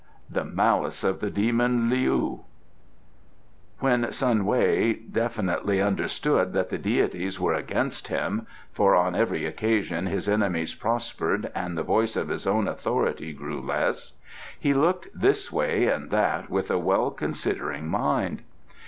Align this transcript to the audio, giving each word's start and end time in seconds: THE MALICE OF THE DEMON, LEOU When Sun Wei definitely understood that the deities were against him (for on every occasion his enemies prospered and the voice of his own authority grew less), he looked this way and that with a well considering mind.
THE 0.31 0.43
MALICE 0.43 1.03
OF 1.03 1.19
THE 1.19 1.29
DEMON, 1.29 1.87
LEOU 1.87 2.39
When 3.81 4.11
Sun 4.11 4.45
Wei 4.47 4.93
definitely 4.93 5.79
understood 5.79 6.53
that 6.53 6.69
the 6.69 6.79
deities 6.79 7.39
were 7.39 7.53
against 7.53 8.07
him 8.07 8.47
(for 8.71 8.95
on 8.95 9.13
every 9.13 9.45
occasion 9.45 10.07
his 10.07 10.27
enemies 10.27 10.73
prospered 10.73 11.51
and 11.53 11.77
the 11.77 11.83
voice 11.83 12.15
of 12.15 12.29
his 12.29 12.47
own 12.47 12.67
authority 12.67 13.31
grew 13.31 13.61
less), 13.61 14.13
he 14.59 14.73
looked 14.73 15.07
this 15.13 15.51
way 15.51 15.85
and 15.85 16.09
that 16.09 16.49
with 16.49 16.71
a 16.71 16.79
well 16.79 17.11
considering 17.11 17.87
mind. 17.87 18.41